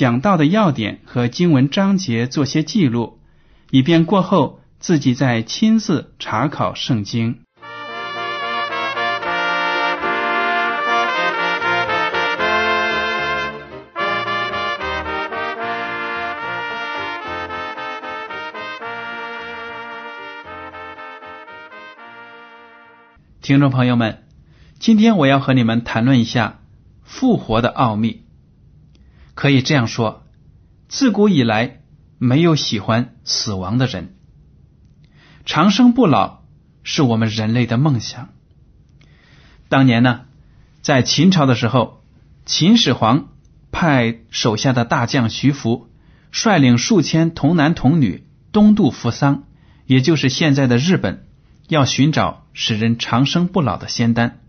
[0.00, 3.18] 讲到的要点和经文章节做些记录，
[3.70, 7.40] 以便过后自己再亲自查考圣经。
[23.42, 24.22] 听众朋友们，
[24.78, 26.60] 今天我要和你们谈论一下
[27.02, 28.29] 复活的奥秘。
[29.40, 30.26] 可以这样说，
[30.86, 31.80] 自古以来
[32.18, 34.14] 没有喜欢死亡的人。
[35.46, 36.42] 长生不老
[36.82, 38.28] 是我们人类的梦想。
[39.70, 40.26] 当年呢，
[40.82, 42.04] 在秦朝的时候，
[42.44, 43.30] 秦始皇
[43.72, 45.88] 派手下的大将徐福
[46.30, 49.44] 率领数千童男童女东渡扶桑，
[49.86, 51.26] 也就是现在的日本。
[51.66, 54.42] 要寻找使人长生不老的仙丹。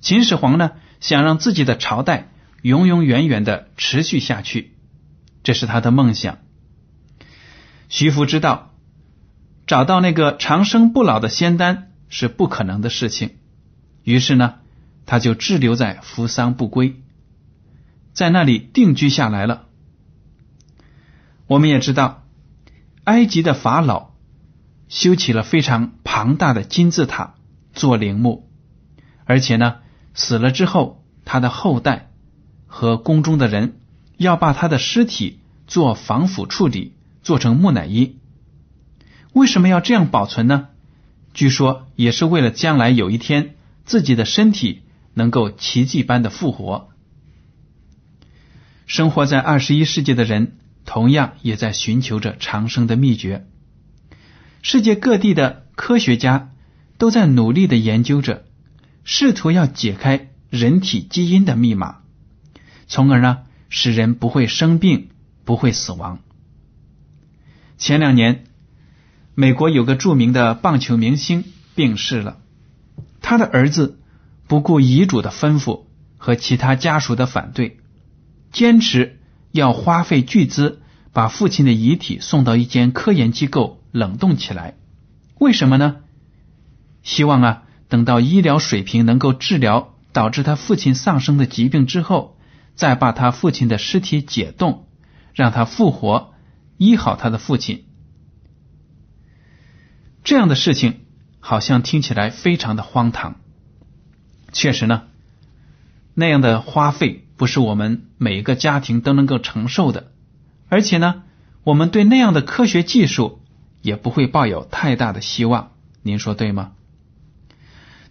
[0.00, 2.29] 秦始皇呢，想让自己的朝代
[2.62, 4.74] 永永远远的持续下去，
[5.42, 6.38] 这是他的梦想。
[7.88, 8.74] 徐福知道，
[9.66, 13.36] 找到那个长生不老的仙丹是不可能的事情，
[14.04, 14.56] 于是呢，
[15.06, 17.00] 他就滞留在扶桑不归，
[18.12, 19.66] 在那里定居下来了。
[21.46, 22.24] 我们也知道，
[23.04, 24.10] 埃及的法老。
[24.88, 27.36] 修起了非常庞大的金字塔
[27.72, 28.50] 做陵墓，
[29.24, 29.76] 而且呢，
[30.14, 32.09] 死了之后，他的后代
[32.72, 33.80] 和宫中的人
[34.16, 38.16] 要把他的尸体做防腐处理，做成木乃伊。
[39.32, 40.68] 为什么要这样保存呢？
[41.34, 44.82] 据说也是为了将来有一天自己的身体
[45.14, 46.88] 能够奇迹般的复活。
[48.86, 53.46] 生活在二十一世纪的人，同样也在寻求着长生的秘诀。
[54.62, 56.50] 世界各地的科学家
[56.98, 58.44] 都在努力的研究着，
[59.04, 61.98] 试图要解开人体基因的密码，
[62.90, 63.38] 从而呢
[63.70, 65.08] 使人不会生病、
[65.44, 66.18] 不会死亡。
[67.78, 68.44] 前两年，
[69.34, 72.38] 美国有个著名的棒球明星病逝了，
[73.22, 73.98] 他的儿子
[74.48, 75.84] 不顾遗嘱的吩咐
[76.18, 77.78] 和其他家属的反对，
[78.52, 79.20] 坚持
[79.52, 83.78] 要花费巨资把父亲的遗体送到一间科研机构。
[83.92, 84.76] 冷冻起来，
[85.40, 85.96] 为什么呢？
[87.02, 92.38] 希望啊，等到医疗水平能够治疗导致他父亲丧生的疾病之后，
[92.74, 94.86] 再把他父亲的尸体解冻，
[95.34, 96.34] 让他复活，
[96.76, 97.84] 医好他的父亲。
[100.24, 101.00] 这样的事情
[101.40, 103.36] 好像听起来非常的荒唐。
[104.52, 105.02] 确实呢，
[106.14, 110.12] 那样的花费不是我们每一个家庭都能够承受的，
[110.68, 111.22] 而且呢，
[111.64, 113.38] 我们对那样的科学技术。
[113.82, 115.70] 也不会抱有太大的希望，
[116.02, 116.72] 您说对吗？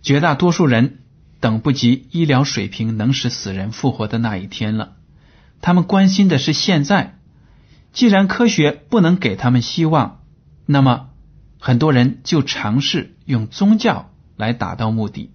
[0.02, 1.04] 绝大多数人
[1.40, 4.98] 等不及医疗水平能使死人复活的那一天了，
[5.62, 7.16] 他们关心的是现在。
[7.92, 10.22] 既然科学不能给他们希望，
[10.66, 11.10] 那么
[11.60, 15.32] 很多人就尝试用宗教来达到目的。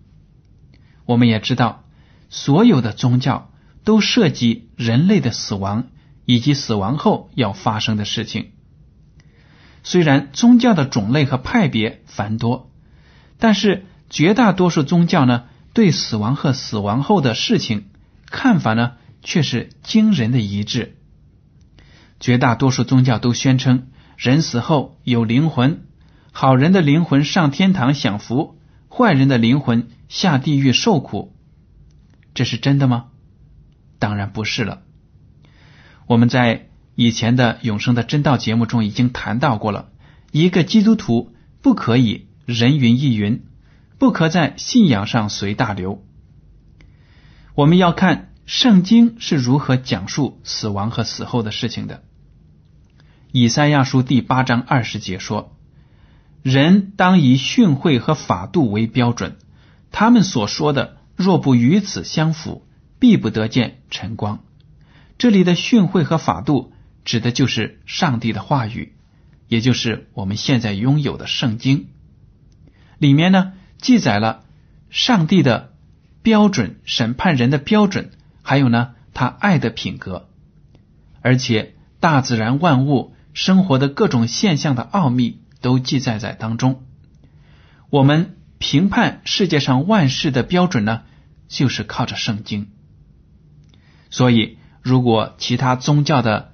[1.05, 1.85] 我们也知道，
[2.31, 3.51] 所有的宗教
[3.83, 5.89] 都涉及人类的死亡
[6.27, 8.53] 以及死亡后要发生的事情。
[9.83, 12.71] 虽然宗教的种类和派别繁多，
[13.39, 17.91] 但是绝大多数宗教呢，对死亡和死亡后的事情
[18.25, 18.93] 看法呢，
[19.23, 20.97] 却是惊人的一致。
[22.19, 25.83] 绝大多数宗教都宣称人死后有灵魂，
[26.33, 31.37] 好人的灵魂上天堂享福，坏人的灵魂下地狱受苦。
[32.33, 33.09] 这是真的吗？
[33.99, 34.81] 当然不是了。
[36.07, 36.69] 我们在。
[36.97, 39.89] 以前的永生的真道节目中已经谈到过了，
[40.31, 43.43] 一个基督徒不可以人云亦云，
[43.99, 46.05] 不可在信仰上随大流。
[47.55, 52.03] 我们要看圣经是如何讲述死亡和死后的事情的。
[53.33, 55.57] 以赛亚书第八章二十节说
[56.43, 59.39] ：“人当以训诲和法度为标准，
[59.91, 62.67] 他们所说的若不与此相符，
[62.99, 64.45] 必不得见晨光。”
[65.17, 66.73] 这里的训诲和法度
[67.05, 68.95] 指的就是上帝的话语，
[69.49, 71.87] 也就是我们现在拥有的圣经。
[72.99, 74.43] 里面呢记载了
[74.91, 75.73] 上帝的
[76.23, 78.11] 标准、审判人的标准，
[78.43, 80.29] 还有呢他爱的品格，
[81.21, 83.15] 而且大自然万物。
[83.37, 86.85] 生活的各种现象的奥秘都记载在当中。
[87.91, 91.03] 我们评判世界上万事的标准呢，
[91.49, 92.69] 就是靠着圣经。
[94.09, 96.53] 所以，如果其他宗教的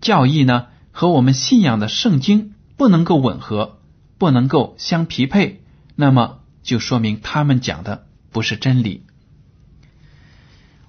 [0.00, 3.78] 教义呢和我们信仰的圣经不能够吻合，
[4.16, 5.61] 不能够相匹配，
[5.94, 9.04] 那么就说明他们讲的不是真理。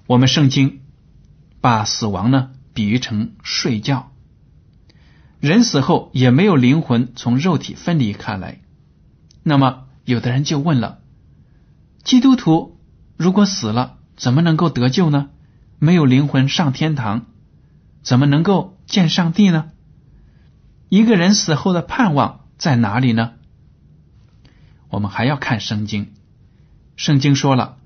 [0.08, 0.82] 我们圣经
[1.62, 4.12] 把死亡呢比喻成睡觉。
[5.40, 8.62] 人死后也没有灵魂从肉体分离开来，
[9.44, 11.00] 那么有的人就问了：
[12.04, 12.80] 基督徒
[13.18, 15.30] 如果死了，怎么能够得救呢？
[15.80, 17.26] 没有灵魂上天堂，
[18.04, 19.72] 怎么能够见上帝呢？
[20.88, 23.34] 一个人死后的盼望在哪里呢？
[24.94, 26.14] 我们还要看圣经，
[26.96, 27.80] 圣经说了，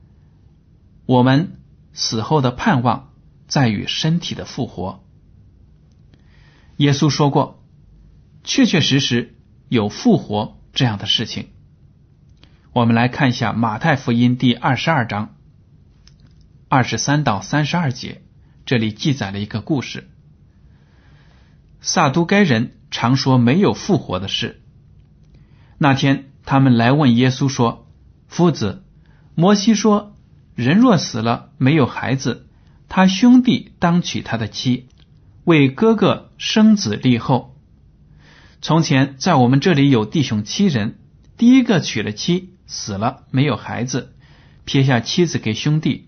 [1.06, 1.62] 我们
[1.94, 3.14] 死后的盼望
[3.48, 5.02] 在于身体的复活。
[6.76, 7.64] 耶稣说过，
[8.44, 9.38] 确确实实
[9.70, 11.48] 有复活这样的事情。
[12.74, 15.38] 我们来看一下马太福音第二十二章
[16.68, 18.22] 二十三到三十二节，
[18.66, 20.10] 这里记载了一个故事。
[21.80, 24.62] 撒都该人常说没有复活的事。
[25.78, 27.90] 那天，他们来问耶稣说
[28.30, 28.82] ：“夫子，
[29.36, 30.16] 摩西说，
[30.56, 32.48] 人若死了没有孩子，
[32.88, 34.88] 他兄弟当娶他的妻。”
[35.44, 37.54] 为哥哥生子立后。
[38.62, 40.98] 从前在我们这里有弟兄七人，
[41.36, 44.14] 第一个娶了妻，死了没有孩子，
[44.64, 46.08] 撇下妻子给兄弟。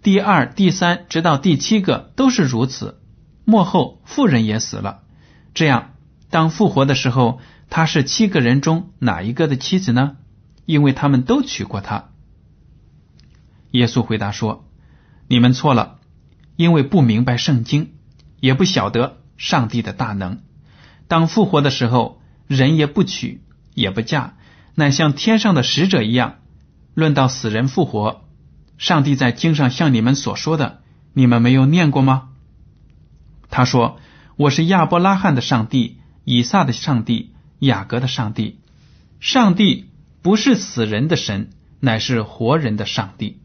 [0.00, 3.00] 第二、第三直到第七个都是如此。
[3.44, 5.00] 末后妇人也死了。
[5.54, 5.94] 这样，
[6.30, 7.40] 当复活的时候，
[7.74, 10.18] 他是七个人中哪一个的妻子呢？
[10.66, 12.10] 因为他们都娶过她。
[13.70, 14.68] 耶稣回答说
[15.26, 15.98] ：“你们错了，
[16.56, 17.94] 因为不明白圣经。”
[18.40, 20.42] 也不晓得上帝的大能。
[21.08, 23.42] 当复活的时候，人也不娶
[23.72, 24.34] 也不嫁，
[24.74, 26.40] 乃像天上的使者一样。
[26.92, 28.28] 论到死人复活，
[28.76, 30.82] 上帝在经上像你们所说的，
[31.14, 32.32] 你们没有念过吗？
[33.48, 33.98] 他说
[34.36, 37.31] ：“我是亚伯拉罕的上帝，以撒的上帝，
[37.66, 38.58] 雅各的上帝。
[39.20, 39.88] 上帝
[40.20, 43.40] 不是死人的神，乃是活人的上帝。”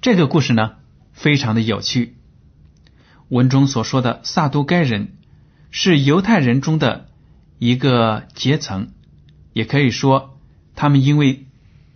[0.00, 0.76] 这个故事呢，
[1.12, 2.16] 非常的有趣。
[3.28, 5.16] 文中所说的撒都该人
[5.70, 7.08] 是犹太人中的
[7.58, 8.88] 一个阶层，
[9.52, 10.38] 也可以说
[10.74, 11.46] 他们因为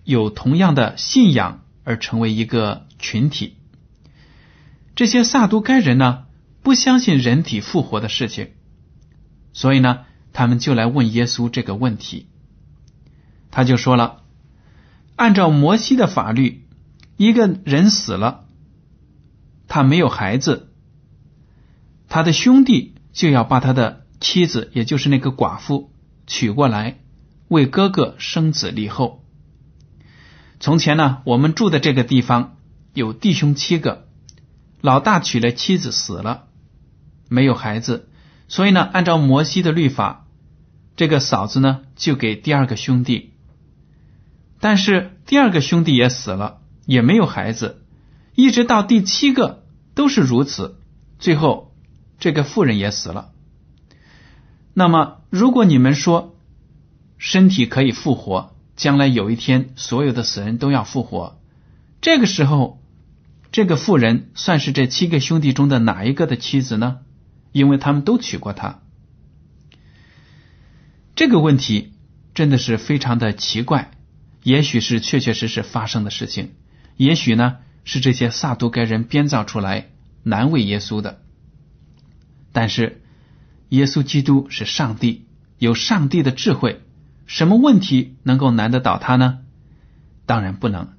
[0.04, 3.56] 有同样的信仰而成为一个群体。
[4.94, 6.24] 这些萨都该人呢，
[6.62, 8.52] 不相信人体复活的事情，
[9.52, 10.05] 所以呢，
[10.36, 12.26] 他们就来问耶稣这个问题。
[13.50, 14.22] 他就说了：
[15.16, 16.66] 按照摩西的法律，
[17.16, 18.44] 一个人死了，
[19.66, 20.68] 他没有孩子。
[22.10, 25.90] 他的兄弟就要把他的妻子，也就是那个寡妇
[26.26, 26.98] 娶过来，
[27.48, 29.24] 为哥哥生子立后。
[30.60, 32.56] 从前呢，我们住的这个地方
[32.92, 34.06] 有弟兄七个，
[34.82, 36.44] 老大娶了妻子死了，
[37.30, 38.10] 没有孩子，
[38.48, 40.25] 所以呢，按照摩西的律法，
[40.96, 43.34] 这个嫂子呢就给第二个兄弟。
[44.58, 47.82] 但是第二个兄弟也死了，也没有孩子，
[48.34, 50.80] 一直到第七个都是如此，
[51.18, 51.72] 最后。
[52.18, 53.30] 这个妇人也死了。
[54.72, 56.34] 那么，如果你们说
[57.18, 61.38] 身体可以复活，将来有一天所有的死人都要复活，
[62.00, 62.80] 这个时候，
[63.52, 67.00] 这个妇人算是这七个兄弟中的哪一个的妻子呢？
[67.52, 68.80] 因为他们都娶过她。
[71.16, 71.94] 这个问题
[72.34, 73.90] 真的是非常的奇怪，
[74.42, 76.50] 也许是确确实实发生的事情，
[76.98, 79.88] 也许呢是这些撒都该人编造出来
[80.22, 81.22] 难为耶稣的。
[82.52, 83.02] 但是，
[83.70, 85.26] 耶稣基督是上帝，
[85.58, 86.82] 有上帝的智慧，
[87.26, 89.38] 什么问题能够难得倒他呢？
[90.26, 90.92] 当然不能。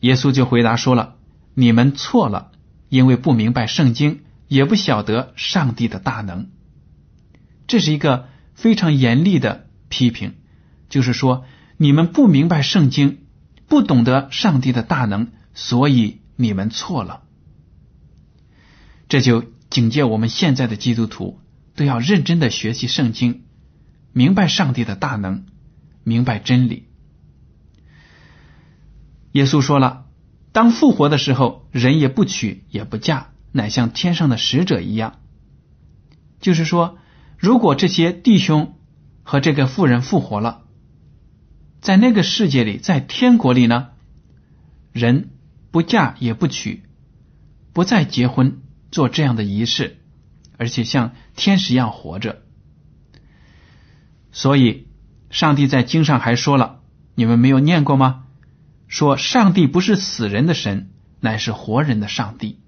[0.00, 1.16] 耶稣就回答说了
[1.54, 2.52] ：“你们错了，
[2.88, 6.50] 因为不明白圣经，也不晓得上帝的大能。”
[7.66, 8.28] 这是一个
[8.60, 10.34] 非常严厉的批评，
[10.90, 11.46] 就是说
[11.78, 13.20] 你们不明白圣经，
[13.66, 17.22] 不懂得上帝的大能，所以你们错了。
[19.08, 21.40] 这就警戒我们现在的基督徒
[21.74, 23.44] 都要认真的学习圣经，
[24.12, 25.46] 明白上帝的大能，
[26.04, 26.86] 明白真理。
[29.32, 30.04] 耶稣说了，
[30.52, 35.20] 当复活的时候，人也不娶也不嫁，乃像天上的使者一样。
[36.40, 36.98] 就是说，
[37.40, 38.76] 如果这些弟兄
[39.22, 40.62] 和这个妇人复活了，
[41.80, 43.88] 在那个世界里，在天国里呢，
[44.92, 45.30] 人
[45.70, 46.84] 不嫁也不娶，
[47.72, 48.60] 不再结婚。
[48.90, 49.98] 做这样的仪式，
[50.58, 52.42] 而且像天使一样活着。
[54.32, 54.88] 所以，
[55.30, 56.80] 上帝在经上还说了
[57.14, 58.24] ：“你们没有念过吗？
[58.88, 62.58] 说上帝不是死人的神，乃是活人的上帝。”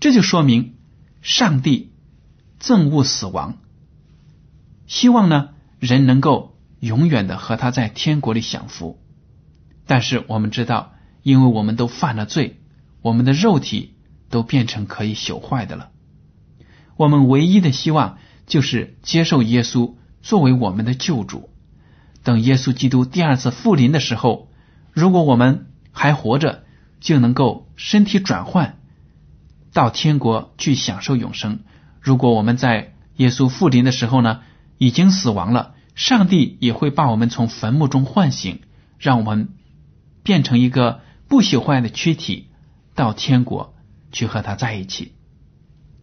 [0.00, 0.74] 这就说明
[1.22, 1.89] 上帝
[2.60, 3.56] 憎恶死亡，
[4.86, 8.98] 希望呢人能够永远的和他在天国里享福。
[9.86, 12.60] 但是我们知道，因为我们都犯了罪，
[13.02, 13.94] 我们的肉体。
[14.30, 15.90] 都变成可以朽坏的了。
[16.96, 21.50] 我们唯一的希望就是接受耶稣作为我们的救主。
[22.22, 24.48] 等耶稣基督第二次复临的时候，
[24.92, 26.62] 如果我们还活着，
[27.00, 28.78] 就能够身体转换
[29.72, 31.64] 到天国去享受永生。
[32.00, 34.40] 如果我们在耶稣复临的时候呢，
[34.78, 38.62] 已经死亡了，上帝也会把我们从坟墓中唤醒，
[38.98, 39.50] 让我们
[40.22, 42.48] 变成一个不朽坏的躯体
[42.94, 43.74] 到天国。
[44.12, 45.12] 去和他在一起，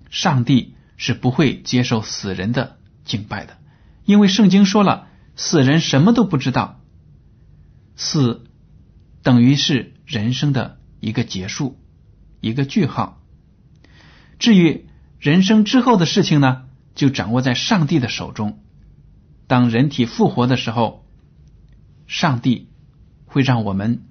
[0.09, 3.57] 上帝是不会接受死人的敬拜的，
[4.05, 6.79] 因为圣经说了，死人什么都不知道，
[7.97, 8.45] 死
[9.23, 11.77] 等于是人生的一个结束，
[12.39, 13.21] 一个句号。
[14.39, 14.86] 至于
[15.19, 18.59] 人生之后的事情呢，就掌握在上帝的手中。
[19.47, 21.05] 当人体复活的时候，
[22.05, 22.69] 上帝
[23.25, 24.03] 会让我们，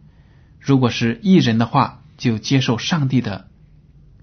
[0.59, 3.49] 如果是异人的话，就接受上帝的。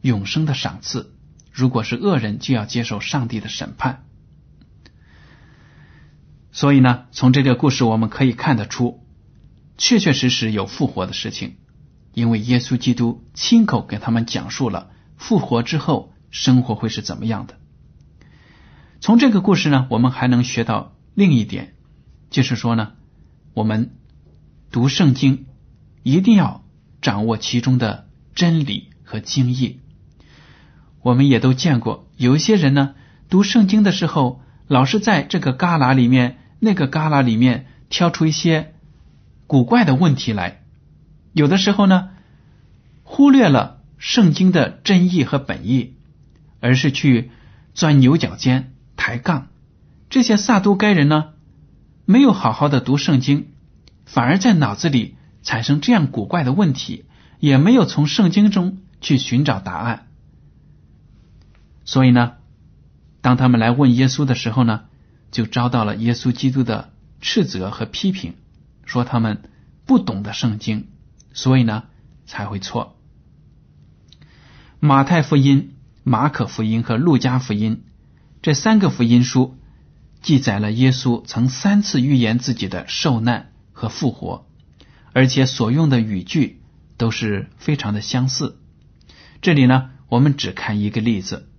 [0.01, 1.13] 永生的赏赐，
[1.53, 4.03] 如果是恶人，就要接受上帝的审判。
[6.51, 9.01] 所以呢，从这个故事我们可以看得出，
[9.77, 11.55] 确确实实有复活的事情，
[12.13, 17.59] 因为耶稣基督亲口给他们讲述了复活之后生活会是怎么样的。
[18.99, 21.75] 从这个故事呢，我们还能学到另一点，
[22.31, 22.93] 就是说呢，
[23.53, 23.91] 我们
[24.71, 25.45] 读圣经
[26.01, 26.65] 一定要
[27.01, 29.79] 掌握其中的真理和经义。
[31.03, 32.95] 我们也都见过，有一些人呢，
[33.29, 38.73] 读圣经的时候，老是在这个旮旯里面、那个旮旯里面挑出一些
[39.45, 40.63] 古怪的问题来。
[41.33, 42.09] 有的时候呢，
[43.03, 45.97] 忽略了圣经的真意和本意，
[46.63, 47.29] 而是去
[47.73, 49.49] 钻牛角尖、抬杠。
[50.09, 51.33] 这些撒都该人呢，
[52.05, 53.47] 没有好好的读圣经，
[54.05, 57.03] 反而在脑子里产生这样古怪的问题，
[57.39, 60.07] 也没有从圣经中去寻找答案。
[61.83, 62.35] 所以呢，
[63.19, 64.85] 当他们来问耶稣的时候呢，
[65.31, 68.35] 就遭到了耶稣基督的斥责和批评，
[68.85, 69.49] 说他们
[69.85, 70.87] 不懂得圣经，
[71.33, 71.83] 所以呢
[72.25, 72.97] 才会错。
[74.79, 77.83] 马太福音、马可福音和路加福音
[78.41, 79.57] 这三个福音书
[80.21, 84.45] 记载了耶稣曾三次预言自己的受难和复活，
[85.13, 86.61] 而且所用的语句
[86.97, 88.59] 都是非常的相似。
[89.41, 91.49] 这里呢，我们只看一个例子。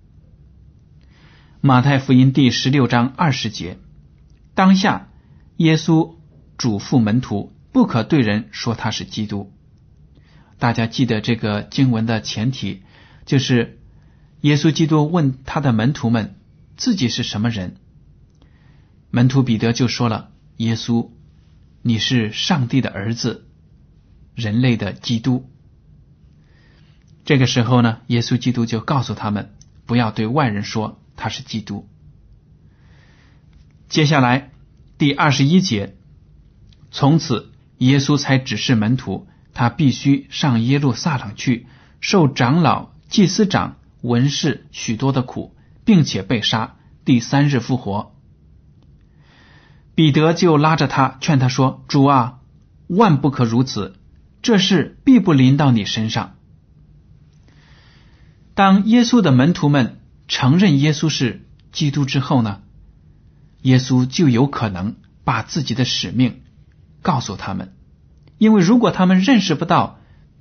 [1.60, 3.78] 马太福音第十六章二十节，
[4.54, 5.08] 当下
[5.56, 6.16] 耶稣
[6.58, 9.52] 嘱咐门徒不可对人说他是基督。
[10.58, 12.82] 大家记得这个经文的前提，
[13.26, 13.78] 就是
[14.44, 16.36] 耶稣基督问他的门徒们
[16.76, 17.76] 自己是什么人。
[19.10, 21.08] 门徒彼得就说了：“耶稣，
[21.80, 23.46] 你是上帝的儿子，
[24.34, 25.50] 人类的基督。”
[27.24, 29.54] 这个时候呢，耶稣基督就告诉他们，
[29.86, 31.00] 不要对外人说。
[31.16, 31.88] 他是基督。
[33.88, 34.50] 接下来
[34.98, 35.96] 第二十一节，
[36.90, 41.66] 从此耶稣才指示门徒，他必须上耶路撒冷去，
[42.00, 48.14] 受长老、祭司长、文士许多的苦，并且被杀，第三日复活。
[49.94, 52.40] 彼得就拉着他劝他说：“主啊，
[52.86, 53.96] 万不可如此，
[54.42, 56.36] 这事必不临到你身上。”
[58.54, 60.00] 当耶稣的门徒们。
[60.26, 62.62] 承认耶稣是基督之后呢，
[63.60, 66.40] 耶稣就有可能把自己的使命
[67.02, 67.74] 告诉他们，
[68.38, 69.98] 因为如果他们认识不到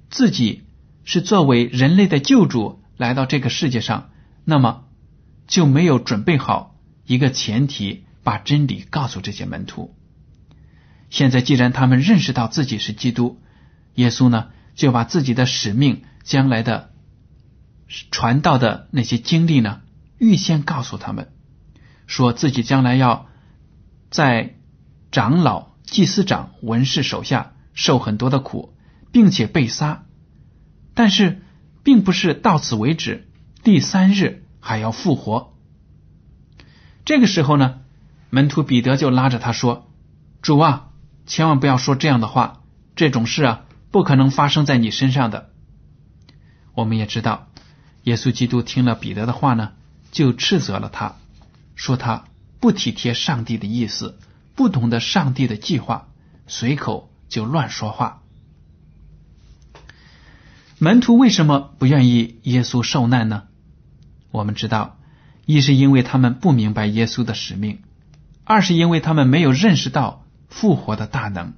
[0.09, 0.63] 自己
[1.03, 4.09] 是作为人类的救主来到这个世界上，
[4.45, 4.85] 那么
[5.47, 9.95] 就没有准备好一个前提，把真理告诉这些门徒。
[11.09, 13.39] 现在既然他们认识到自己是基督，
[13.93, 16.91] 耶稣呢就把自己的使命、将来的
[18.09, 19.81] 传道的那些经历呢，
[20.17, 21.31] 预先告诉他们，
[22.07, 23.27] 说自己将来要
[24.09, 24.55] 在
[25.11, 28.75] 长老、祭司长、文士手下受很多的苦，
[29.11, 30.05] 并且被杀，
[30.95, 31.42] 但是
[31.83, 33.29] 并不是到此为止，
[33.63, 35.53] 第三日还要复活。
[37.05, 37.81] 这个时候呢，
[38.29, 39.91] 门徒彼得就拉着他说
[40.41, 40.89] ：“主啊，
[41.25, 42.61] 千万不要说这样的话，
[42.95, 45.51] 这种事啊。”不可能发生在你身上的。
[46.73, 47.47] 我们也知道，
[48.01, 49.73] 耶稣基督听了彼得的话呢，
[50.11, 51.17] 就斥责了他，
[51.75, 52.25] 说他
[52.59, 54.17] 不体贴上帝的意思，
[54.55, 56.07] 不懂得上帝的计划，
[56.47, 58.22] 随口就乱说话。
[60.83, 63.43] 门徒为什么不愿意耶稣受难呢？
[64.31, 64.99] 我们知道，
[65.45, 67.79] 一是因为他们不明白耶稣的使命，
[68.43, 71.53] 二是因为他们没有认识到复活的大能。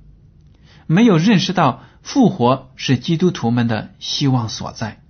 [0.85, 5.01] 没有认识到复活是基督徒们的希望所在，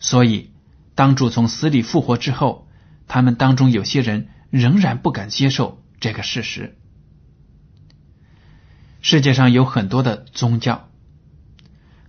[0.00, 0.50] 所以
[0.96, 2.66] 当主从死里复活之后，
[3.06, 6.76] 他们当中有些人仍然不敢接受这个事实。
[9.00, 10.89] 世界上有很多的宗教，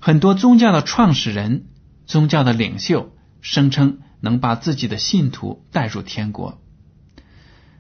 [0.03, 1.67] 很多宗教的创始人、
[2.08, 6.60] 宗教的领袖声称能把自己的信徒带入天国，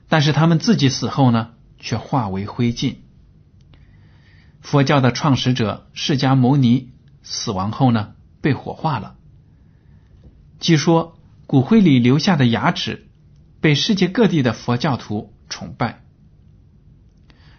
[0.07, 2.97] 但是他们自己死后呢，却化为灰烬。
[4.61, 6.91] 佛教的创始者释迦牟尼
[7.23, 9.15] 死亡后呢，被火化了。
[10.59, 13.07] 据说骨灰里留下的牙齿
[13.61, 16.03] 被世界各地的佛教徒崇拜。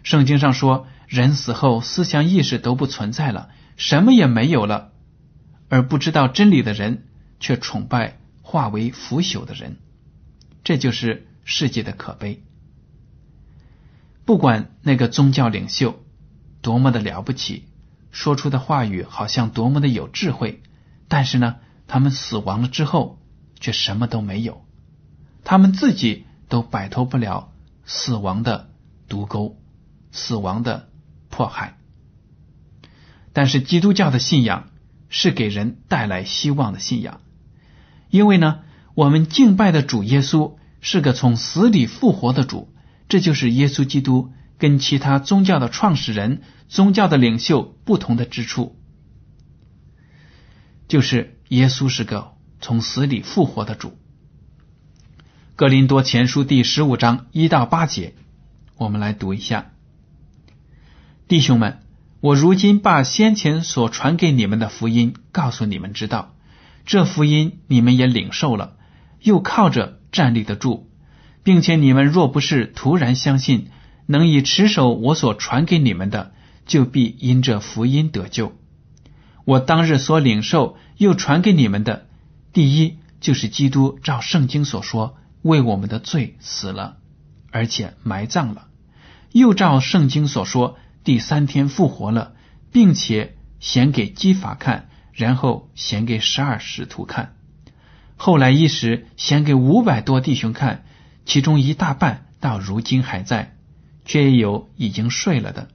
[0.03, 4.91] 圣经上说，人死后思想意识都不存在了，什么也没有了，
[5.69, 7.07] 而不知道真理的人
[7.39, 9.77] 却崇拜化为腐朽的人，
[10.63, 12.43] 这就是世界的可悲。
[14.25, 15.99] 不管那个宗教领袖。
[16.61, 17.67] 多么的了不起，
[18.09, 20.63] 说出的话语好像多么的有智慧，
[21.09, 23.19] 但是呢，他们死亡了之后
[23.59, 24.65] 却什么都没有，
[25.43, 27.51] 他们自己都摆脱不了
[27.83, 28.69] 死亡的
[29.09, 29.59] 毒钩、
[30.13, 30.87] 死亡的
[31.29, 31.77] 迫害。
[33.33, 34.69] 但是基督教的信仰
[35.09, 37.19] 是给人带来希望的信仰，
[38.09, 38.59] 因为呢，
[38.95, 42.73] 我们敬拜的主耶稣是个从死里复活的主，
[43.09, 44.31] 这就是耶稣基督。
[44.59, 48.77] 跟其他宗教的创始人、宗教的领袖不同的之处，
[50.87, 53.97] 就是耶稣是个从死里复活的主。
[55.57, 58.13] 格林多前书第十五章一到八节，
[58.77, 59.71] 我们来读一下：
[61.27, 61.82] 弟兄们，
[62.23, 66.33] 我如今把先前所传给你们的福音告诉你们知道，
[66.85, 68.77] 这福音你们也领受了，
[69.19, 70.87] 又靠着站立得住，
[71.43, 73.67] 并且你们若不是突然相信。
[74.05, 76.31] 能以持守我所传给你们的，
[76.65, 78.53] 就必因这福音得救。
[79.43, 82.05] 我当日所领受又传给你们的，
[82.53, 86.95] 第一就是基督照圣经所说，为我们的罪死了，
[87.51, 88.67] 而且埋葬了；
[89.33, 92.33] 又照圣经所说，第三天复活了，
[92.71, 97.35] 并且显给基法看，然后显给十二使徒看，
[98.15, 100.85] 后来一时显给五百多弟兄看，
[101.25, 103.55] 其中一大半到如今还在。
[104.05, 105.69] 却也有已经睡了的，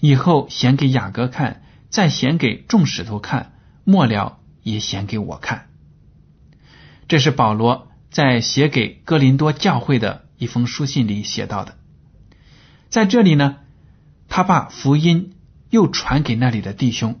[0.00, 3.52] 以后显给雅各看，再显给众使徒看，
[3.84, 5.66] 末了也显给我看。
[7.06, 11.76] 这是保罗在写给哥林多教会的一封书信里写到的。
[12.88, 13.56] 在这里呢，
[14.34, 15.34] 他把福音
[15.70, 17.20] 又传给那里的弟兄，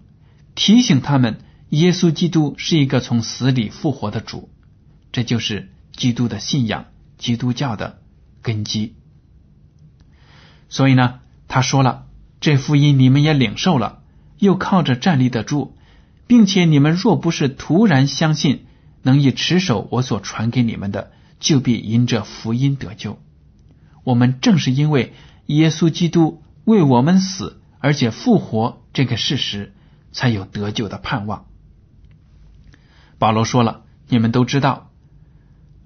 [0.56, 4.50] 提醒他们，耶稣基督是一个从死里复活的主，
[5.12, 8.00] 这就是基督的信仰，基督教的
[8.42, 8.96] 根基。
[10.68, 12.08] 所以呢，他说了，
[12.40, 14.02] 这福音你们也领受了，
[14.40, 15.76] 又靠着站立得住，
[16.26, 18.66] 并且你们若不是突然相信，
[19.02, 23.20] 能以持守我所传给你们的，就必因这福音得救。
[24.02, 25.12] 我们正是因为
[25.46, 29.72] 耶稣基督为我们死，而且复活这个事实，
[30.12, 31.46] 才有得救的盼望。
[33.18, 34.90] 保罗说了，你们都知道，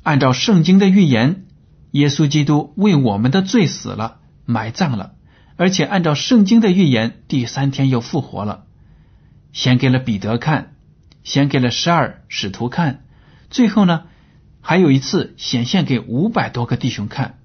[0.02, 1.44] 按照圣经的预言，
[1.90, 4.16] 耶稣基督为我们的罪死了。
[4.50, 5.12] 埋葬了，
[5.56, 8.64] 而且按照圣经的预言，第三天又复活了。
[9.52, 10.74] 显给了彼得看，
[11.22, 13.04] 显给了十二使徒看，
[13.50, 14.04] 最后呢，
[14.62, 17.38] 还有一次显现给五百多个弟兄看，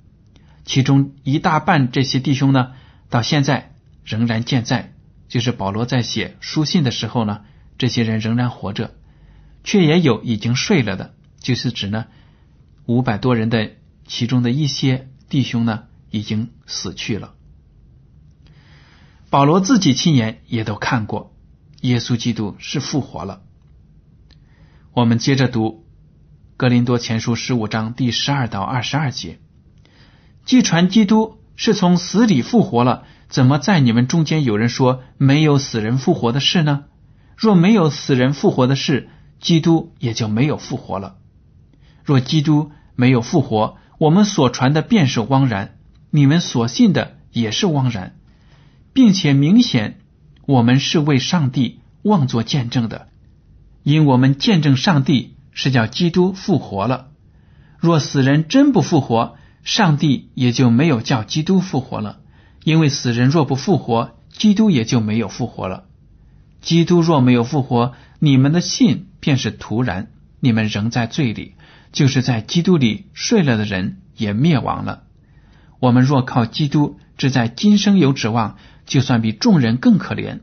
[0.63, 2.71] 其中一大半这些弟兄呢，
[3.13, 4.93] 到现在仍然健在。
[5.27, 7.41] 就是保罗在写书信的时候呢，
[7.77, 8.95] 这些人仍然活着，
[9.63, 12.05] 却也有已经睡了的，就是指呢
[12.85, 13.71] 五百多人的
[14.07, 15.83] 其中的一些弟兄呢。
[16.15, 17.33] 已经死去了。
[19.31, 21.35] 保罗自己亲眼也都看过，
[21.81, 23.41] 耶稣基督是复活了。
[24.91, 25.67] 我们接着读
[26.55, 29.39] 《格林多前书》十五章第十二到二十二节：
[30.45, 36.85] 既传基督是从死里复活了，怎么在你们中间有人说没有死人复活的事呢？
[37.35, 41.15] 若没有死人复活的事，基督也就没有复活了。
[42.03, 45.77] 若基督没有复活，我们所传的便是枉然，
[46.09, 48.15] 你们所信的也是枉然，
[48.93, 49.99] 并且明显
[50.45, 53.07] 我们是为上帝妄作见证的。
[53.83, 57.07] 因我们见证上帝是叫基督复活了。
[57.79, 62.19] 若死人真不复活，上帝也就没有叫基督复活了。
[62.63, 65.85] 因为死人若不复活，基督也就没有复活了。
[66.61, 71.55] 基督若没有复活，你们的信便是徒然，你们仍在罪里，
[71.91, 75.03] 就是在基督里睡了的人也灭亡了。
[75.79, 80.39] 我们若靠基督只在今生有指望，就算比众人更可怜。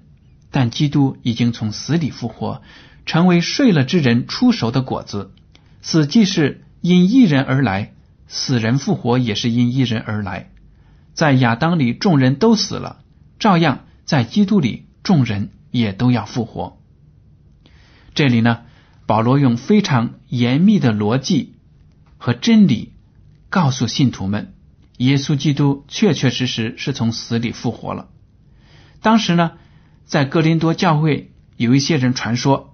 [0.51, 2.63] 但基督已经从死里复活。
[3.07, 5.33] 成为睡了之人出熟的果子，
[5.81, 7.95] 死既是因一人而来，
[8.33, 10.53] 死人复活也是因一人而来。
[11.15, 13.03] 在亚当里众人都死了，
[13.41, 16.81] 照样在基督里众人也都要复活。
[18.15, 18.61] 这里呢，
[19.05, 21.57] 保罗用非常严密的逻辑
[22.19, 22.93] 和真理
[23.49, 24.55] 告诉信徒们，
[24.99, 28.09] 耶稣基督确确实实是从死里复活了。
[29.03, 29.55] 当时呢，
[30.05, 32.69] 在哥林多教会有一些人传说。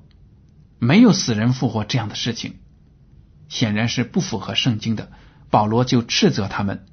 [0.79, 2.57] 没有死人复活这样的事情，
[3.49, 5.11] 显然是不符合圣经的。
[5.51, 6.85] 保罗就斥责他们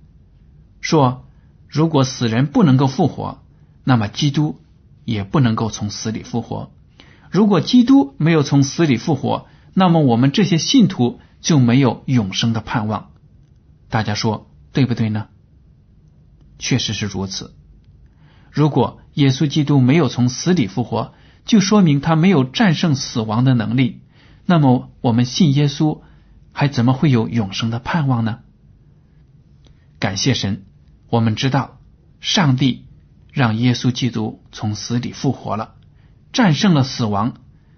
[0.82, 1.26] 说
[1.68, 3.44] ：“如果死人不能够复活，
[3.84, 4.60] 那么基督
[5.06, 6.72] 也不能够从死里复活。
[7.32, 13.10] 如果基督没有从死里复活，那么我们这些信徒就没有永生的盼望。”
[13.90, 15.28] 大家说对不对呢？
[16.60, 17.56] 确实是如此。
[18.52, 21.14] 如果耶稣基督没有从死里复活，
[21.44, 24.02] 就说明他没有战胜死亡的能力，
[24.46, 26.02] 那么我们信耶稣
[26.52, 28.40] 还怎么会有永生的盼望呢？
[30.04, 30.66] 感谢神，
[31.08, 31.80] 我们知道
[32.20, 32.88] 上帝
[33.32, 35.76] 让耶稣基督从死里复活了，
[36.34, 37.36] 战胜了死亡，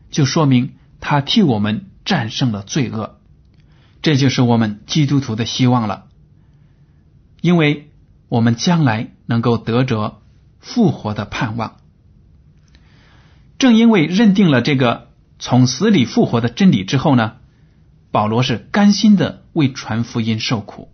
[0.10, 3.20] 就说明他替我们战胜了罪恶，
[4.02, 6.08] 这就是我们基督徒的希望了，
[7.42, 7.92] 因为
[8.28, 10.24] 我们将来能够得着
[10.60, 11.78] 复活的盼望。
[13.60, 17.34] 正因为认定了这个从死里复活的真理之后呢，
[18.10, 20.90] 保罗是甘心的为传福音受苦。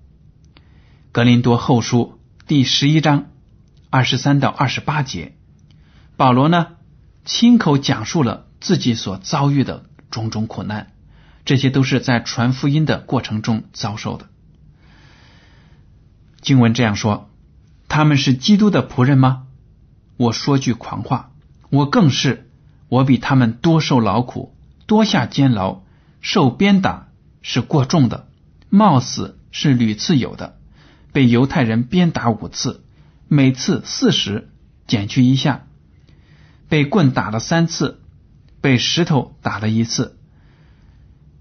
[1.14, 3.26] 格林多后书第十一章
[3.90, 5.36] 二十三到二十八节，
[6.16, 6.68] 保罗呢
[7.26, 10.94] 亲口讲述了自己所遭遇的种种苦难，
[11.44, 14.30] 这些都是在传福音的过程中遭受的。
[16.40, 17.30] 经文这样说
[17.90, 19.48] ：“他们是基督的仆人吗？
[20.16, 21.32] 我说句狂话，
[21.70, 22.48] 我更是。”
[22.88, 25.84] 我比他们多受劳苦，多下监牢，
[26.22, 27.08] 受鞭打
[27.42, 28.28] 是过重的，
[28.70, 30.58] 冒死是屡次有的。
[31.12, 32.84] 被犹太人鞭打五次，
[33.28, 34.50] 每次四十，
[34.88, 35.68] 减去一下；
[36.70, 38.02] 被棍打了三次，
[38.62, 40.18] 被石头打了一次。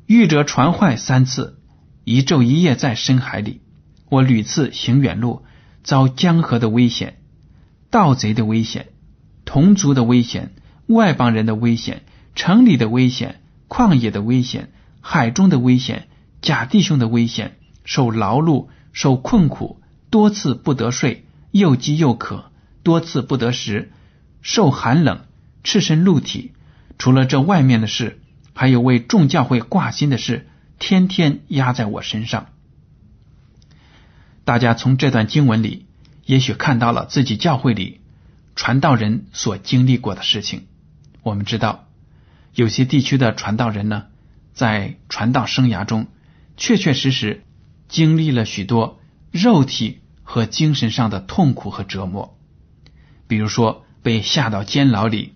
[0.06, 1.59] 遇者船坏三次，
[2.04, 3.61] 一昼一夜在深海里。
[4.09, 5.44] 我屡次行远路，
[5.85, 7.18] 遭江河的危险，
[7.90, 8.88] 盗贼的危险，
[9.44, 10.52] 同族的危险。
[10.88, 12.02] 外邦人的危险，
[12.35, 16.09] 城里的危险，旷野的危险，海中的危险，
[16.42, 22.50] 假弟兄的危险，受劳碌，受困苦，多次不得睡，又饥又渴，
[22.83, 23.92] 多次不得食，
[24.42, 25.26] 受寒冷，
[25.62, 26.53] 赤身露体。
[26.98, 28.20] 除了这外面的事，
[28.55, 30.48] 还有为众教会挂心的事，
[30.79, 32.48] 天天压在我身上。
[34.44, 35.87] 大家从这段经文里，
[36.26, 38.00] 也许看到了自己教会里
[38.57, 40.66] 传道人所经历过的事情。
[41.22, 41.87] 我们知道，
[42.55, 44.07] 有些地区的传道人呢，
[44.53, 46.09] 在传道生涯中，
[46.57, 47.44] 确确实实
[47.90, 48.98] 经历了许多
[49.31, 52.38] 肉体和精神上的痛苦和折磨。
[53.26, 55.35] 比如说，被下到监牢里，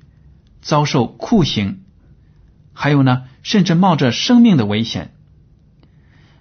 [0.62, 1.80] 遭受酷刑，
[2.72, 5.12] 还有呢，甚至冒着生命的危险。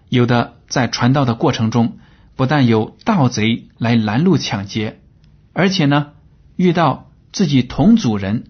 [0.07, 1.97] 有的在传道的过程中，
[2.35, 5.01] 不但有盗贼来拦路抢劫，
[5.51, 6.11] 而且呢，
[6.55, 8.45] 遇到自己同族人。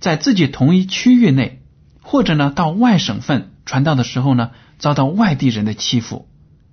[0.00, 1.62] 在自己同一区域内，
[2.02, 6.28] 或者呢到外省份传道的时候呢，遭到外地人的欺负，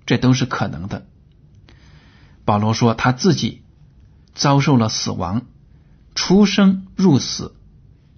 [0.06, 1.06] 这都是可能的。
[2.44, 3.62] 保罗说他自己
[4.34, 5.46] 遭受了死亡，
[6.14, 7.56] 出生入死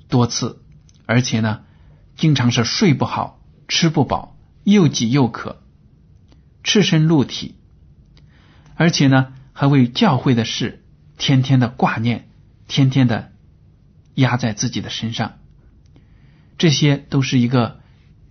[0.08, 0.62] 多次，
[1.06, 1.62] 而且呢，
[2.16, 5.62] 经常是睡不好、吃不饱、又饥又渴、
[6.62, 7.56] 赤身露体，
[8.76, 10.84] 而且呢，还为教会的事
[11.16, 12.28] 天天的挂念，
[12.68, 13.32] 天天的。
[14.18, 15.38] 压在自己的身上。
[16.56, 17.78] 这些都是一个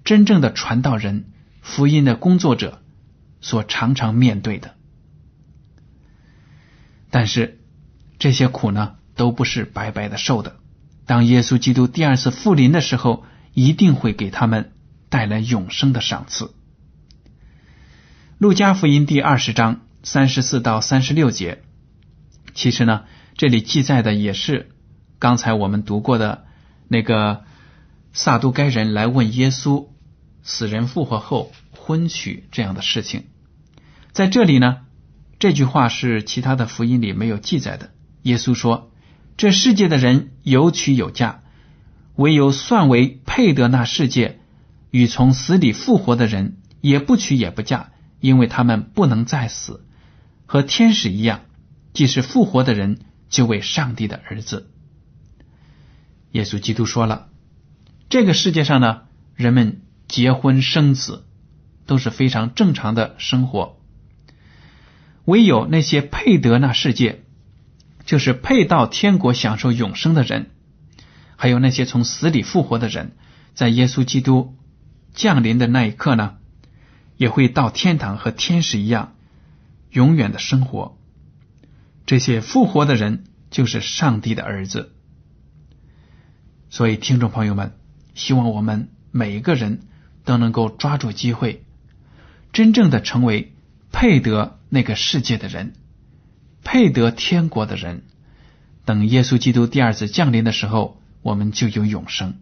[0.04, 2.84] 真正的传道人、福音的工作者
[3.42, 4.76] 所常常面对的。
[7.10, 7.60] 但是
[8.20, 10.58] 这些苦呢，都不是白白的受的。
[11.06, 13.24] 当耶稣基督第二次复临的时候，
[13.54, 14.74] 一定会给他们
[15.10, 16.54] 带来永生的赏赐。
[18.38, 21.64] 路加福音第二十章三十四到三十六节，
[22.54, 24.70] 其实呢，这里记载的也是
[25.18, 26.46] 刚才我们读过的
[26.88, 27.46] 那个
[28.14, 29.88] 撒都该人来问耶稣
[30.44, 31.52] 死人复活后
[31.88, 33.28] 婚娶这样的事情。
[34.12, 34.80] 在这里呢，
[35.40, 37.92] 这句话是其他的福音里没有记载的。
[38.24, 38.92] 耶稣说
[39.38, 41.44] ：“这世界的人有娶有嫁，
[42.18, 44.42] 唯有算为配得那世界
[44.92, 49.86] 与从死里复活的人，也不娶也不嫁。”因为他们不能再死，
[50.48, 51.42] 和天使一样，
[51.94, 52.98] 既是复活的人，
[53.30, 54.72] 就为上帝的儿子。
[56.32, 57.30] 耶稣基督说了，
[58.10, 59.04] 这个世界上呢，
[59.36, 61.27] 人们结婚生子
[61.88, 63.80] 都是非常正常的生活，
[65.26, 67.24] 唯有那些配得那世界，
[68.06, 70.52] 就是配到天国享受永生的人，
[71.36, 73.14] 还有那些从死里复活的人，
[73.56, 74.56] 在耶稣基督
[75.16, 76.36] 降临的那一刻呢。
[77.20, 79.16] 也会到天堂和天使一样
[79.90, 81.00] 永远的生活。
[82.06, 84.94] 这些复活的人就是上帝的儿子。
[86.70, 87.76] 所以，听众朋友们，
[88.14, 89.88] 希望我们每一个人
[90.26, 91.66] 都能够抓住机会，
[92.54, 93.54] 真正的成为
[93.92, 95.74] 配得那个世界的人，
[96.64, 98.04] 配得天国的人。
[98.86, 102.40] 等耶稣基督第二次降临的时候，我们就有永生。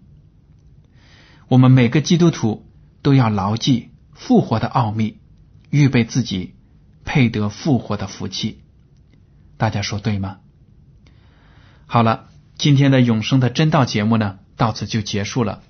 [1.48, 2.66] 我们每个基督徒
[3.02, 3.90] 都要牢记。
[4.18, 5.18] 复活的奥秘，
[5.70, 6.54] 预备自己
[7.04, 8.62] 配得复活的福气，
[9.58, 10.38] 大家说对吗？
[11.86, 15.64] 好了，今天的永生的真道节目呢，到此就结束了。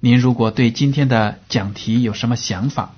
[0.00, 2.94] 您如果对今天的讲题有什么想法，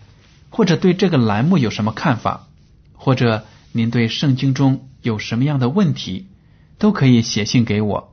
[0.51, 2.49] 或者对这个栏目有什么看法，
[2.93, 6.27] 或者您对圣经中有什么样的问题，
[6.79, 8.13] 都可以写信给我。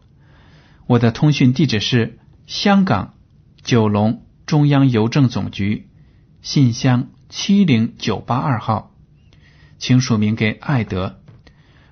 [0.85, 3.13] 我的通讯地址是香港
[3.61, 5.89] 九龙中央邮政总局。
[6.41, 8.91] 信箱七零九八二号，
[9.79, 11.19] 请署名给艾德。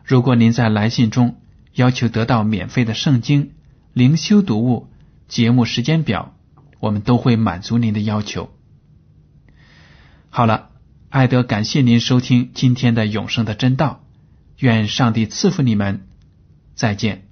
[0.06, 1.42] 如果您在来信中
[1.74, 3.52] 要求得到免费的圣经
[3.92, 4.88] 灵修读物、
[5.28, 6.34] 节目时间表，
[6.80, 8.55] 我们都会满足您的要求。
[10.38, 10.72] 好了，
[11.08, 14.04] 艾德，感谢您收听今天的永生的真道，
[14.60, 16.10] 愿上帝赐福你们，
[16.76, 17.25] 再见。